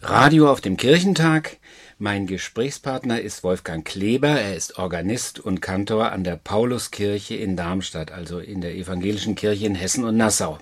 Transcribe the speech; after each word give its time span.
Radio 0.00 0.50
auf 0.50 0.60
dem 0.60 0.76
Kirchentag. 0.76 1.58
Mein 1.98 2.26
Gesprächspartner 2.26 3.20
ist 3.20 3.44
Wolfgang 3.44 3.84
Kleber. 3.84 4.28
Er 4.28 4.56
ist 4.56 4.78
Organist 4.78 5.38
und 5.38 5.60
Kantor 5.60 6.10
an 6.12 6.24
der 6.24 6.36
Pauluskirche 6.36 7.34
in 7.34 7.56
Darmstadt, 7.56 8.10
also 8.10 8.38
in 8.38 8.60
der 8.60 8.74
evangelischen 8.74 9.34
Kirche 9.34 9.66
in 9.66 9.74
Hessen 9.74 10.04
und 10.04 10.16
Nassau. 10.16 10.58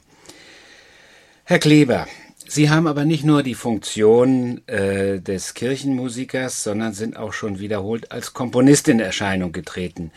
Herr 1.45 1.58
Kleber, 1.58 2.06
Sie 2.46 2.69
haben 2.69 2.87
aber 2.87 3.04
nicht 3.04 3.24
nur 3.24 3.43
die 3.43 3.54
Funktion 3.54 4.66
äh, 4.66 5.20
des 5.20 5.54
Kirchenmusikers, 5.54 6.64
sondern 6.64 6.92
sind 6.92 7.16
auch 7.16 7.32
schon 7.32 7.60
wiederholt 7.60 8.10
als 8.12 8.34
Komponist 8.34 8.88
in 8.88 8.98
Erscheinung 8.98 9.52
getreten. 9.52 10.10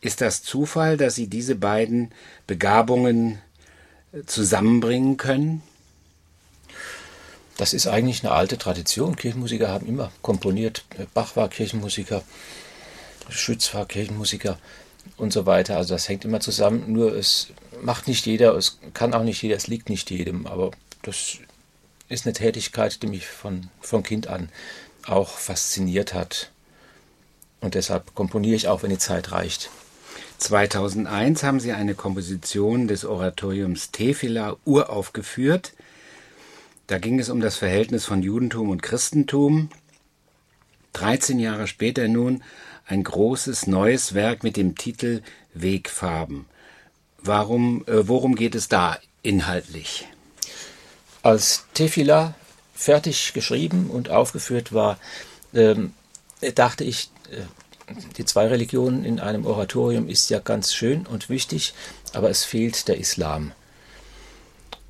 Ist 0.00 0.20
das 0.20 0.42
Zufall, 0.42 0.96
dass 0.96 1.14
Sie 1.14 1.28
diese 1.28 1.54
beiden 1.54 2.10
Begabungen 2.46 3.38
äh, 4.12 4.24
zusammenbringen 4.24 5.16
können? 5.16 5.62
Das 7.60 7.74
ist 7.74 7.86
eigentlich 7.86 8.24
eine 8.24 8.32
alte 8.32 8.56
Tradition. 8.56 9.16
Kirchenmusiker 9.16 9.68
haben 9.68 9.86
immer 9.86 10.10
komponiert. 10.22 10.82
Bach 11.12 11.36
war 11.36 11.50
Kirchenmusiker, 11.50 12.22
Schütz 13.28 13.74
war 13.74 13.84
Kirchenmusiker 13.84 14.58
und 15.18 15.30
so 15.30 15.44
weiter. 15.44 15.76
Also 15.76 15.92
das 15.92 16.08
hängt 16.08 16.24
immer 16.24 16.40
zusammen. 16.40 16.90
Nur 16.90 17.14
es 17.14 17.48
macht 17.82 18.08
nicht 18.08 18.24
jeder, 18.24 18.54
es 18.54 18.78
kann 18.94 19.12
auch 19.12 19.24
nicht 19.24 19.42
jeder, 19.42 19.56
es 19.56 19.66
liegt 19.66 19.90
nicht 19.90 20.10
jedem. 20.10 20.46
Aber 20.46 20.70
das 21.02 21.36
ist 22.08 22.24
eine 22.24 22.32
Tätigkeit, 22.32 23.02
die 23.02 23.08
mich 23.08 23.26
von, 23.26 23.68
von 23.82 24.02
Kind 24.02 24.28
an 24.28 24.48
auch 25.04 25.28
fasziniert 25.28 26.14
hat. 26.14 26.52
Und 27.60 27.74
deshalb 27.74 28.14
komponiere 28.14 28.56
ich 28.56 28.68
auch, 28.68 28.82
wenn 28.82 28.88
die 28.88 28.96
Zeit 28.96 29.32
reicht. 29.32 29.68
2001 30.38 31.42
haben 31.42 31.60
Sie 31.60 31.72
eine 31.72 31.94
Komposition 31.94 32.88
des 32.88 33.04
Oratoriums 33.04 33.90
Tefila 33.90 34.56
uraufgeführt. 34.64 35.74
Da 36.90 36.98
ging 36.98 37.20
es 37.20 37.28
um 37.28 37.40
das 37.40 37.54
Verhältnis 37.54 38.04
von 38.04 38.20
Judentum 38.20 38.68
und 38.68 38.82
Christentum. 38.82 39.68
13 40.94 41.38
Jahre 41.38 41.68
später 41.68 42.08
nun 42.08 42.42
ein 42.84 43.04
großes 43.04 43.68
neues 43.68 44.14
Werk 44.14 44.42
mit 44.42 44.56
dem 44.56 44.74
Titel 44.74 45.22
Wegfarben. 45.54 46.46
Warum, 47.18 47.84
äh, 47.86 48.08
worum 48.08 48.34
geht 48.34 48.56
es 48.56 48.66
da 48.66 48.98
inhaltlich? 49.22 50.08
Als 51.22 51.64
Tefila 51.74 52.34
fertig 52.74 53.34
geschrieben 53.34 53.88
und 53.88 54.08
aufgeführt 54.08 54.72
war, 54.72 54.98
ähm, 55.54 55.94
dachte 56.56 56.82
ich, 56.82 57.12
äh, 57.30 57.94
die 58.16 58.24
zwei 58.24 58.48
Religionen 58.48 59.04
in 59.04 59.20
einem 59.20 59.46
Oratorium 59.46 60.08
ist 60.08 60.28
ja 60.28 60.40
ganz 60.40 60.74
schön 60.74 61.06
und 61.06 61.28
wichtig, 61.28 61.72
aber 62.14 62.30
es 62.30 62.42
fehlt 62.42 62.88
der 62.88 62.98
Islam. 62.98 63.52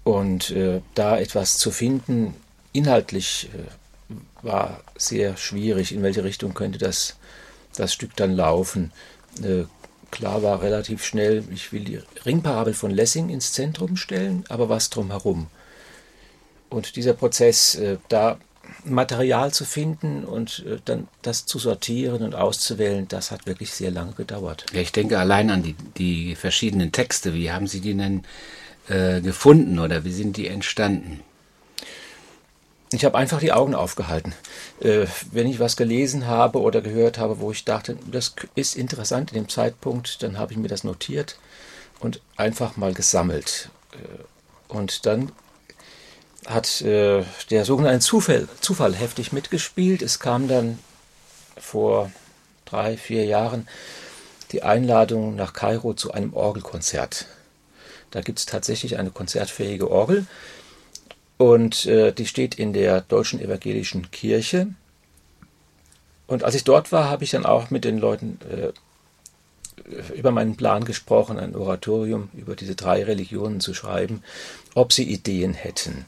Und 0.04 0.50
äh, 0.50 0.80
da 0.94 1.18
etwas 1.18 1.58
zu 1.58 1.70
finden, 1.70 2.34
inhaltlich 2.72 3.50
äh, 3.54 4.14
war 4.42 4.80
sehr 4.96 5.36
schwierig, 5.36 5.92
in 5.92 6.02
welche 6.02 6.24
Richtung 6.24 6.54
könnte 6.54 6.78
das, 6.78 7.16
das 7.76 7.92
Stück 7.92 8.16
dann 8.16 8.34
laufen. 8.34 8.92
Äh, 9.42 9.64
klar 10.10 10.42
war 10.42 10.62
relativ 10.62 11.04
schnell, 11.04 11.44
ich 11.52 11.72
will 11.72 11.84
die 11.84 12.00
Ringparabel 12.24 12.74
von 12.74 12.90
Lessing 12.90 13.28
ins 13.28 13.52
Zentrum 13.52 13.96
stellen, 13.96 14.44
aber 14.48 14.68
was 14.68 14.90
drumherum. 14.90 15.48
Und 16.70 16.96
dieser 16.96 17.14
Prozess, 17.14 17.74
äh, 17.74 17.98
da 18.08 18.38
Material 18.84 19.52
zu 19.52 19.64
finden 19.64 20.24
und 20.24 20.64
äh, 20.66 20.78
dann 20.84 21.08
das 21.22 21.46
zu 21.46 21.58
sortieren 21.58 22.22
und 22.22 22.34
auszuwählen, 22.34 23.08
das 23.08 23.30
hat 23.30 23.46
wirklich 23.46 23.72
sehr 23.72 23.90
lange 23.90 24.12
gedauert. 24.12 24.66
Ja, 24.72 24.80
ich 24.80 24.92
denke 24.92 25.18
allein 25.18 25.50
an 25.50 25.62
die, 25.62 25.74
die 25.98 26.34
verschiedenen 26.36 26.92
Texte. 26.92 27.34
Wie 27.34 27.50
haben 27.50 27.66
Sie 27.66 27.80
die 27.80 27.94
denn 27.94 28.22
äh, 28.90 29.20
gefunden 29.20 29.78
oder 29.78 30.04
wie 30.04 30.12
sind 30.12 30.36
die 30.36 30.48
entstanden? 30.48 31.20
Ich 32.92 33.04
habe 33.04 33.16
einfach 33.16 33.38
die 33.38 33.52
Augen 33.52 33.76
aufgehalten. 33.76 34.34
Äh, 34.80 35.06
wenn 35.30 35.46
ich 35.46 35.60
was 35.60 35.76
gelesen 35.76 36.26
habe 36.26 36.60
oder 36.60 36.80
gehört 36.80 37.18
habe, 37.18 37.38
wo 37.38 37.52
ich 37.52 37.64
dachte, 37.64 37.96
das 38.10 38.34
ist 38.56 38.76
interessant 38.76 39.30
in 39.30 39.42
dem 39.42 39.48
Zeitpunkt, 39.48 40.22
dann 40.24 40.38
habe 40.38 40.52
ich 40.52 40.58
mir 40.58 40.68
das 40.68 40.82
notiert 40.82 41.38
und 42.00 42.20
einfach 42.36 42.76
mal 42.76 42.92
gesammelt. 42.92 43.70
Äh, 43.92 44.74
und 44.74 45.06
dann 45.06 45.30
hat 46.46 46.80
äh, 46.80 47.22
der 47.50 47.64
sogenannte 47.64 48.00
Zufall, 48.00 48.48
Zufall 48.60 48.94
heftig 48.96 49.32
mitgespielt. 49.32 50.02
Es 50.02 50.18
kam 50.18 50.48
dann 50.48 50.78
vor 51.56 52.10
drei, 52.64 52.96
vier 52.96 53.24
Jahren 53.24 53.68
die 54.50 54.64
Einladung 54.64 55.36
nach 55.36 55.52
Kairo 55.52 55.94
zu 55.94 56.10
einem 56.12 56.34
Orgelkonzert. 56.34 57.26
Da 58.10 58.20
gibt 58.20 58.38
es 58.38 58.46
tatsächlich 58.46 58.98
eine 58.98 59.10
konzertfähige 59.10 59.90
Orgel 59.90 60.26
und 61.40 61.86
äh, 61.86 62.12
die 62.12 62.26
steht 62.26 62.56
in 62.56 62.72
der 62.72 63.00
Deutschen 63.00 63.40
Evangelischen 63.40 64.10
Kirche. 64.10 64.68
Und 66.26 66.44
als 66.44 66.54
ich 66.54 66.64
dort 66.64 66.92
war, 66.92 67.08
habe 67.08 67.24
ich 67.24 67.30
dann 67.30 67.46
auch 67.46 67.70
mit 67.70 67.84
den 67.84 67.98
Leuten 67.98 68.38
äh, 68.50 68.72
über 70.14 70.30
meinen 70.30 70.56
Plan 70.56 70.84
gesprochen, 70.84 71.38
ein 71.38 71.56
Oratorium 71.56 72.28
über 72.34 72.56
diese 72.56 72.74
drei 72.74 73.02
Religionen 73.04 73.60
zu 73.60 73.74
schreiben, 73.74 74.22
ob 74.74 74.92
sie 74.92 75.04
Ideen 75.04 75.54
hätten. 75.54 76.04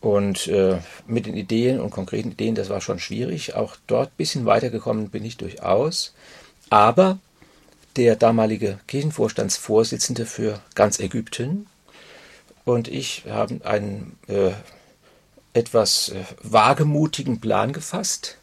Und 0.00 0.46
äh, 0.46 0.78
mit 1.06 1.26
den 1.26 1.34
Ideen 1.34 1.80
und 1.80 1.90
konkreten 1.90 2.32
Ideen, 2.32 2.54
das 2.54 2.68
war 2.68 2.80
schon 2.80 2.98
schwierig. 2.98 3.54
Auch 3.54 3.76
dort 3.86 4.10
ein 4.10 4.16
bisschen 4.18 4.46
weitergekommen 4.46 5.08
bin 5.08 5.24
ich 5.24 5.36
durchaus. 5.36 6.14
Aber 6.68 7.18
der 7.96 8.16
damalige 8.16 8.78
Kirchenvorstandsvorsitzende 8.86 10.26
für 10.26 10.60
ganz 10.74 11.00
Ägypten 11.00 11.66
und 12.64 12.88
ich 12.88 13.24
haben 13.28 13.62
einen 13.62 14.18
äh, 14.28 14.52
etwas 15.54 16.10
äh, 16.10 16.24
wagemutigen 16.42 17.40
Plan 17.40 17.72
gefasst, 17.72 18.38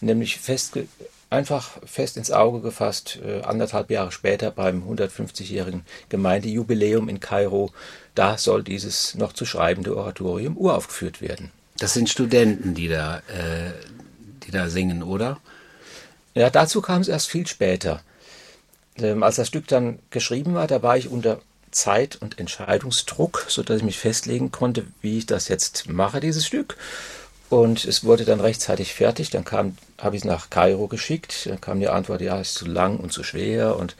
nämlich 0.00 0.38
fest, 0.38 0.78
einfach 1.28 1.78
fest 1.84 2.16
ins 2.16 2.30
Auge 2.30 2.60
gefasst, 2.60 3.18
äh, 3.24 3.42
anderthalb 3.42 3.90
Jahre 3.90 4.12
später 4.12 4.50
beim 4.50 4.88
150-jährigen 4.88 5.84
Gemeindejubiläum 6.08 7.08
in 7.08 7.20
Kairo, 7.20 7.72
da 8.14 8.38
soll 8.38 8.62
dieses 8.62 9.14
noch 9.16 9.32
zu 9.32 9.44
schreibende 9.44 9.96
Oratorium 9.96 10.56
uraufgeführt 10.56 11.20
werden. 11.20 11.50
Das 11.78 11.92
sind 11.92 12.08
Studenten, 12.08 12.74
die 12.74 12.88
da, 12.88 13.18
äh, 13.18 13.72
die 14.46 14.52
da 14.52 14.68
singen, 14.68 15.02
oder? 15.02 15.40
Ja, 16.34 16.48
dazu 16.48 16.80
kam 16.80 17.00
es 17.00 17.08
erst 17.08 17.28
viel 17.28 17.46
später. 17.46 18.02
Ähm, 18.98 19.22
als 19.22 19.36
das 19.36 19.48
Stück 19.48 19.66
dann 19.66 19.98
geschrieben 20.10 20.54
war, 20.54 20.66
da 20.66 20.82
war 20.82 20.96
ich 20.96 21.08
unter 21.08 21.40
Zeit- 21.70 22.16
und 22.16 22.38
Entscheidungsdruck, 22.38 23.46
sodass 23.48 23.78
ich 23.78 23.82
mich 23.82 23.98
festlegen 23.98 24.52
konnte, 24.52 24.84
wie 25.02 25.18
ich 25.18 25.26
das 25.26 25.48
jetzt 25.48 25.88
mache, 25.88 26.20
dieses 26.20 26.46
Stück. 26.46 26.76
Und 27.50 27.84
es 27.84 28.04
wurde 28.04 28.24
dann 28.24 28.40
rechtzeitig 28.40 28.94
fertig. 28.94 29.30
Dann 29.30 29.44
habe 29.98 30.16
ich 30.16 30.22
es 30.22 30.24
nach 30.24 30.50
Kairo 30.50 30.88
geschickt. 30.88 31.46
Dann 31.46 31.60
kam 31.60 31.80
die 31.80 31.88
Antwort, 31.88 32.20
ja, 32.20 32.40
ist 32.40 32.54
zu 32.54 32.66
lang 32.66 32.98
und 32.98 33.12
zu 33.12 33.22
schwer 33.22 33.76
und 33.76 33.96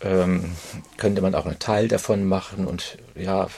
ähm, 0.00 0.52
könnte 0.96 1.22
man 1.22 1.34
auch 1.34 1.46
einen 1.46 1.58
Teil 1.58 1.88
davon 1.88 2.24
machen. 2.24 2.66
Und 2.66 2.98
ja, 3.14 3.48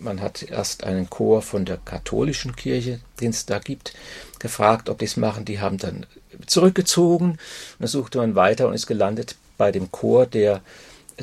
man 0.00 0.20
hat 0.20 0.42
erst 0.42 0.84
einen 0.84 1.10
Chor 1.10 1.42
von 1.42 1.64
der 1.64 1.78
katholischen 1.78 2.56
Kirche, 2.56 3.00
den 3.20 3.30
es 3.30 3.46
da 3.46 3.58
gibt, 3.58 3.94
gefragt, 4.38 4.88
ob 4.88 4.98
die 4.98 5.04
es 5.04 5.16
machen. 5.16 5.44
Die 5.44 5.60
haben 5.60 5.78
dann 5.78 6.06
zurückgezogen. 6.46 7.32
Und 7.32 7.40
dann 7.78 7.88
suchte 7.88 8.18
man 8.18 8.34
weiter 8.34 8.68
und 8.68 8.74
ist 8.74 8.86
gelandet 8.86 9.36
bei 9.56 9.72
dem 9.72 9.90
Chor 9.90 10.26
der 10.26 10.60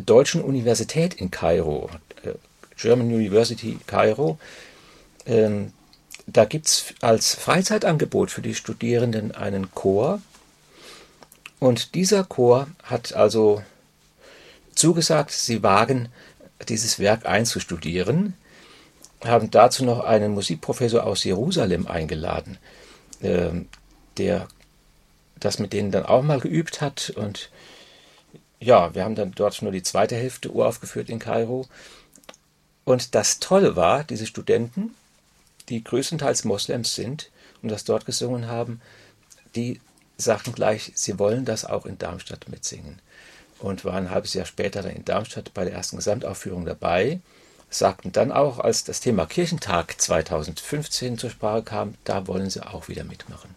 Deutschen 0.06 0.42
Universität 0.42 1.14
in 1.14 1.32
Kairo, 1.32 1.90
äh, 2.24 2.34
German 2.76 3.08
University 3.08 3.78
Kairo. 3.86 4.40
Ähm, 5.26 5.72
da 6.26 6.46
gibt 6.46 6.68
es 6.68 6.86
als 7.02 7.36
Freizeitangebot 7.36 8.32
für 8.32 8.42
die 8.42 8.56
Studierenden 8.56 9.34
einen 9.34 9.74
Chor. 9.74 10.22
Und 11.60 11.96
dieser 11.96 12.24
Chor 12.24 12.68
hat 12.84 13.14
also 13.14 13.64
zugesagt, 14.74 15.32
sie 15.32 15.64
wagen, 15.64 16.10
dieses 16.68 17.00
Werk 17.00 17.26
einzustudieren, 17.26 18.36
haben 19.26 19.52
dazu 19.52 19.86
noch 19.86 20.02
einen 20.04 20.34
Musikprofessor 20.34 21.06
aus 21.06 21.24
Jerusalem 21.24 21.88
eingeladen, 21.88 22.58
ähm, 23.22 23.68
der 24.18 24.48
das 25.40 25.60
mit 25.60 25.74
denen 25.74 25.92
dann 25.92 26.06
auch 26.06 26.24
mal 26.24 26.40
geübt 26.40 26.82
hat 26.82 27.12
und 27.16 27.50
ja, 28.64 28.96
wir 28.96 29.04
haben 29.04 29.16
dann 29.16 29.34
dort 29.34 29.62
nur 29.62 29.72
die 29.72 29.84
zweite 29.84 30.16
Hälfte 30.16 30.50
uraufgeführt 30.50 31.10
in 31.10 31.20
Kairo. 31.20 31.68
Und 32.86 33.14
das 33.14 33.40
Tolle 33.40 33.76
war, 33.76 34.06
diese 34.06 34.26
Studenten, 34.26 34.96
die 35.70 35.84
größtenteils 35.84 36.46
Moslems 36.46 36.96
sind 36.96 37.30
und 37.62 37.70
das 37.70 37.84
dort 37.84 38.06
gesungen 38.06 38.48
haben, 38.48 38.82
die 39.56 39.82
sagten 40.18 40.54
gleich, 40.54 40.92
sie 40.96 41.20
wollen 41.20 41.46
das 41.46 41.66
auch 41.66 41.86
in 41.86 41.98
Darmstadt 41.98 42.48
mitsingen. 42.50 43.00
Und 43.60 43.86
waren 43.86 44.06
ein 44.08 44.12
halbes 44.12 44.34
Jahr 44.34 44.46
später 44.46 44.82
dann 44.82 44.96
in 44.96 45.06
Darmstadt 45.06 45.54
bei 45.54 45.64
der 45.64 45.74
ersten 45.74 45.98
Gesamtaufführung 45.98 46.66
dabei, 46.66 47.20
sagten 47.76 48.12
dann 48.12 48.32
auch, 48.32 48.60
als 48.60 48.84
das 48.84 49.00
Thema 49.00 49.26
Kirchentag 49.26 50.00
2015 50.00 51.18
zur 51.18 51.30
Sprache 51.30 51.64
kam, 51.64 51.96
da 52.04 52.28
wollen 52.28 52.50
sie 52.50 52.66
auch 52.66 52.88
wieder 52.88 53.04
mitmachen. 53.04 53.56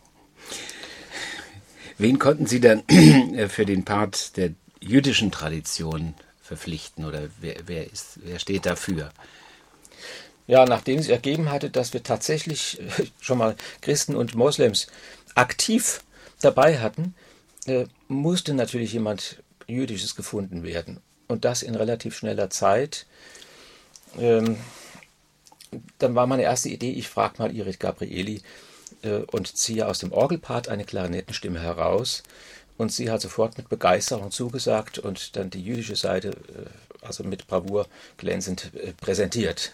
Wen 1.98 2.18
konnten 2.18 2.46
Sie 2.46 2.60
dann 2.60 2.82
für 3.48 3.64
den 3.64 3.84
Part 3.84 4.36
der 4.36 4.50
jüdischen 4.80 5.30
Tradition 5.30 6.14
verpflichten 6.42 7.04
oder 7.04 7.28
wer, 7.40 7.56
wer, 7.66 7.90
ist, 7.90 8.20
wer 8.22 8.38
steht 8.38 8.66
dafür? 8.66 9.10
Ja, 10.46 10.64
nachdem 10.64 11.00
sich 11.00 11.10
ergeben 11.10 11.50
hatte, 11.50 11.70
dass 11.70 11.92
wir 11.92 12.02
tatsächlich 12.02 12.80
äh, 12.80 13.06
schon 13.20 13.38
mal 13.38 13.56
Christen 13.80 14.14
und 14.14 14.34
Moslems 14.34 14.86
aktiv 15.34 16.02
dabei 16.40 16.78
hatten, 16.78 17.14
äh, 17.66 17.86
musste 18.08 18.54
natürlich 18.54 18.92
jemand 18.92 19.42
Jüdisches 19.66 20.14
gefunden 20.14 20.62
werden. 20.62 21.00
Und 21.26 21.44
das 21.44 21.62
in 21.62 21.74
relativ 21.74 22.16
schneller 22.16 22.50
Zeit. 22.50 23.06
Ähm, 24.18 24.56
dann 25.98 26.14
war 26.14 26.26
meine 26.26 26.42
erste 26.42 26.68
Idee, 26.68 26.92
ich 26.92 27.08
frage 27.08 27.34
mal 27.38 27.54
Irit 27.54 27.80
Gabrieli 27.80 28.42
äh, 29.02 29.18
und 29.30 29.56
ziehe 29.56 29.86
aus 29.86 29.98
dem 29.98 30.12
Orgelpart 30.12 30.68
eine 30.68 30.84
Klarinettenstimme 30.84 31.60
heraus. 31.60 32.22
Und 32.78 32.92
sie 32.92 33.10
hat 33.10 33.22
sofort 33.22 33.56
mit 33.56 33.68
Begeisterung 33.68 34.30
zugesagt 34.30 34.98
und 34.98 35.36
dann 35.36 35.50
die 35.50 35.62
jüdische 35.62 35.96
Seite, 35.96 36.28
äh, 36.28 37.04
also 37.06 37.24
mit 37.24 37.46
Bravour 37.46 37.86
glänzend 38.18 38.70
äh, 38.74 38.92
präsentiert 38.92 39.72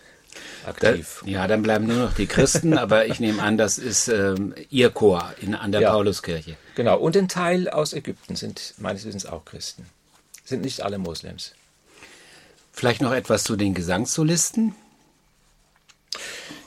aktiv. 0.67 1.23
Da, 1.25 1.31
ja, 1.31 1.47
dann 1.47 1.63
bleiben 1.63 1.87
nur 1.87 1.97
noch 1.97 2.15
die 2.15 2.27
Christen, 2.27 2.79
aber 2.79 3.07
ich 3.07 3.21
nehme 3.21 3.43
an, 3.43 3.59
das 3.59 3.79
ist 3.79 4.09
ähm, 4.09 4.55
ihr 4.71 4.91
Chor 4.91 5.35
in, 5.41 5.55
an 5.55 5.73
der 5.73 5.83
ja, 5.83 5.91
Pauluskirche. 5.91 6.57
Genau, 6.75 6.99
und 6.99 7.17
ein 7.17 7.29
Teil 7.29 7.69
aus 7.69 7.93
Ägypten 7.93 8.37
sind 8.37 8.75
meines 8.79 9.05
Wissens 9.05 9.27
auch 9.27 9.45
Christen. 9.45 9.87
Sind 10.45 10.63
nicht 10.63 10.83
alle 10.83 10.99
Moslems. 10.99 11.53
Vielleicht 12.73 13.03
noch 13.03 13.13
etwas 13.13 13.45
zu 13.45 13.57
den 13.57 13.75
Gesangssolisten? 13.75 14.75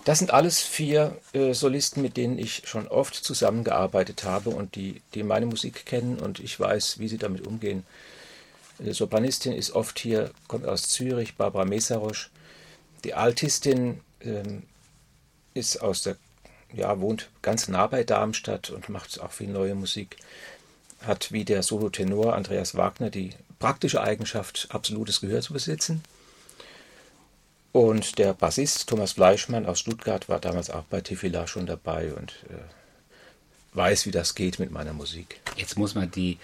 Das 0.06 0.19
sind 0.19 0.31
alles 0.31 0.62
vier 0.62 1.19
äh, 1.34 1.54
Solisten, 1.54 2.04
mit 2.04 2.16
denen 2.16 2.38
ich 2.38 2.62
schon 2.66 2.88
oft 2.88 3.16
zusammengearbeitet 3.16 4.24
habe 4.24 4.52
und 4.52 4.75
die, 4.75 5.02
die 5.16 5.24
meine 5.24 5.48
Musik 5.48 5.86
kennen 5.88 6.19
und 6.19 6.40
ich 6.40 6.60
weiß, 6.60 7.00
wie 7.00 7.07
sie 7.07 7.18
damit 7.18 7.46
umgehen. 7.46 7.84
Die 8.78 8.94
Sopranistin 8.94 9.54
ist 9.54 9.72
oft 9.72 9.98
hier, 9.98 10.30
kommt 10.48 10.68
aus 10.68 10.90
Zürich, 10.90 11.36
Barbara 11.36 11.66
Mesarosch. 11.66 12.30
Die 13.04 13.16
Altistin 13.16 14.01
ähm, 14.22 14.63
ist 15.56 15.81
aus 15.81 16.04
der, 16.04 16.18
ja, 16.72 17.00
wohnt 17.00 17.30
ganz 17.42 17.68
nah 17.68 17.88
bei 17.88 18.04
Darmstadt 18.04 18.69
und 18.69 18.90
macht 18.90 19.19
auch 19.22 19.31
viel 19.31 19.48
neue 19.48 19.74
Musik. 19.74 20.18
Hat 21.01 21.31
wie 21.31 21.46
der 21.46 21.63
Solotenor 21.63 22.36
Andreas 22.36 22.75
Wagner 22.75 23.10
die 23.10 23.31
praktische 23.60 24.02
Eigenschaft, 24.02 24.68
absolutes 24.72 25.22
Gehör 25.22 25.42
zu 25.42 25.54
besitzen. 25.54 26.04
Und 27.72 28.19
der 28.19 28.34
Bassist 28.34 28.88
Thomas 28.88 29.13
Fleischmann 29.13 29.66
aus 29.66 29.80
Stuttgart 29.80 30.30
war 30.30 30.40
damals 30.40 30.69
auch 30.69 30.84
bei 30.84 31.02
Tifila 31.02 31.46
schon 31.46 31.66
dabei 31.66 32.13
und 32.13 32.31
äh, 32.50 33.75
weiß, 33.75 34.06
wie 34.06 34.12
das 34.12 34.36
geht 34.36 34.60
mit 34.60 34.72
meiner 34.72 34.94
Musik. 34.94 35.42
Jetzt 35.57 35.78
muss 35.78 35.94
man 35.94 36.10
die 36.10 36.38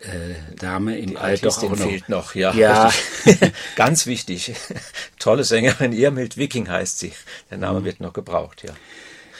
äh, 0.00 0.34
Dame 0.56 0.98
im 0.98 1.10
die 1.10 1.16
Alter 1.16 1.48
auch 1.48 1.62
noch. 1.62 1.78
fehlt 1.78 2.08
noch, 2.08 2.34
ja. 2.34 2.52
ja. 2.52 2.92
Ganz 3.76 4.06
wichtig. 4.06 4.52
Tolle 5.18 5.44
Sängerin, 5.44 5.92
Irmild 5.92 6.36
Wiking 6.36 6.68
heißt 6.68 6.98
sie. 6.98 7.12
Der 7.50 7.58
Name 7.58 7.80
mhm. 7.80 7.84
wird 7.84 8.00
noch 8.00 8.12
gebraucht, 8.12 8.62
ja. 8.62 8.74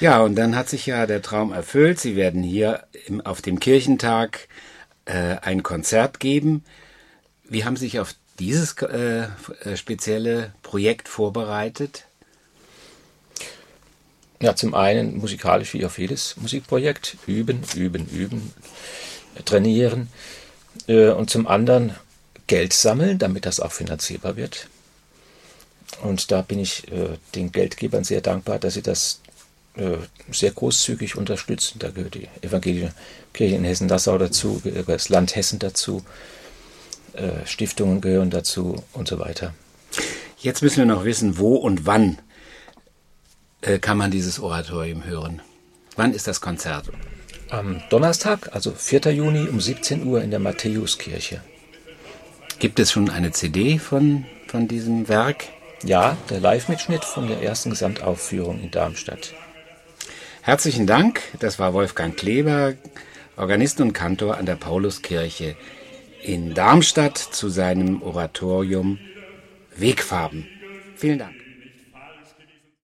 Ja, 0.00 0.22
und 0.22 0.34
dann 0.34 0.56
hat 0.56 0.68
sich 0.68 0.86
ja 0.86 1.06
der 1.06 1.22
Traum 1.22 1.52
erfüllt. 1.52 2.00
Sie 2.00 2.16
werden 2.16 2.42
hier 2.42 2.84
im, 3.06 3.20
auf 3.20 3.42
dem 3.42 3.60
Kirchentag 3.60 4.48
äh, 5.04 5.36
ein 5.42 5.62
Konzert 5.62 6.20
geben. 6.20 6.64
Wie 7.48 7.64
haben 7.64 7.76
Sie 7.76 7.86
sich 7.86 8.00
auf 8.00 8.14
dieses 8.38 8.74
äh, 8.82 9.28
äh 9.64 9.76
spezielle 9.76 10.52
Projekt 10.62 11.08
vorbereitet? 11.08 12.04
Ja, 14.40 14.56
zum 14.56 14.74
einen 14.74 15.18
musikalisch 15.18 15.72
wie 15.74 15.84
auf 15.84 15.98
jedes 15.98 16.36
Musikprojekt. 16.36 17.16
Üben, 17.26 17.62
üben, 17.74 18.06
üben, 18.08 18.52
trainieren. 19.44 20.08
Äh, 20.86 21.10
und 21.10 21.30
zum 21.30 21.46
anderen 21.46 21.94
Geld 22.46 22.72
sammeln, 22.72 23.18
damit 23.18 23.46
das 23.46 23.60
auch 23.60 23.72
finanzierbar 23.72 24.36
wird. 24.36 24.68
Und 26.02 26.30
da 26.30 26.42
bin 26.42 26.58
ich 26.58 26.90
äh, 26.92 27.16
den 27.34 27.52
Geldgebern 27.52 28.04
sehr 28.04 28.20
dankbar, 28.20 28.58
dass 28.58 28.74
sie 28.74 28.82
das 28.82 29.20
äh, 29.76 29.96
sehr 30.30 30.50
großzügig 30.50 31.16
unterstützen. 31.16 31.78
Da 31.78 31.90
gehört 31.90 32.14
die 32.14 32.28
Evangelische 32.42 32.92
Kirche 33.32 33.56
in 33.56 33.64
Hessen-Nassau 33.64 34.18
dazu, 34.18 34.60
das 34.86 35.08
Land 35.08 35.34
Hessen 35.36 35.58
dazu, 35.58 36.04
äh, 37.14 37.46
Stiftungen 37.46 38.00
gehören 38.00 38.30
dazu 38.30 38.82
und 38.92 39.08
so 39.08 39.18
weiter. 39.18 39.54
Jetzt 40.38 40.62
müssen 40.62 40.78
wir 40.78 40.86
noch 40.86 41.04
wissen, 41.04 41.38
wo 41.38 41.56
und 41.56 41.86
wann 41.86 42.18
äh, 43.62 43.78
kann 43.78 43.96
man 43.96 44.10
dieses 44.10 44.40
Oratorium 44.40 45.04
hören. 45.04 45.40
Wann 45.96 46.12
ist 46.12 46.26
das 46.26 46.40
Konzert? 46.40 46.90
am 47.54 47.82
Donnerstag, 47.88 48.50
also 48.52 48.72
4. 48.72 49.12
Juni 49.12 49.48
um 49.48 49.60
17 49.60 50.06
Uhr 50.06 50.22
in 50.22 50.30
der 50.30 50.40
Matthäuskirche. 50.40 51.40
Gibt 52.58 52.78
es 52.78 52.92
schon 52.92 53.10
eine 53.10 53.32
CD 53.32 53.78
von, 53.78 54.24
von 54.46 54.68
diesem 54.68 55.08
Werk? 55.08 55.44
Ja, 55.84 56.16
der 56.30 56.40
Live-Mitschnitt 56.40 57.04
von 57.04 57.28
der 57.28 57.42
ersten 57.42 57.70
Gesamtaufführung 57.70 58.60
in 58.60 58.70
Darmstadt. 58.70 59.34
Herzlichen 60.42 60.86
Dank. 60.86 61.20
Das 61.40 61.58
war 61.58 61.74
Wolfgang 61.74 62.16
Kleber, 62.16 62.74
Organist 63.36 63.80
und 63.80 63.92
Kantor 63.92 64.36
an 64.36 64.46
der 64.46 64.56
Pauluskirche 64.56 65.56
in 66.24 66.54
Darmstadt 66.54 67.18
zu 67.18 67.48
seinem 67.48 68.02
Oratorium 68.02 68.98
Wegfarben. 69.76 70.46
Vielen 70.96 71.18
Dank. 71.18 71.43